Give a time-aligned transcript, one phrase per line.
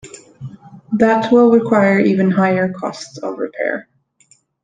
[0.93, 3.87] That will require even higher cost of repair.